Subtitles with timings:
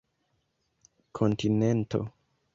[1.13, 2.01] kontinento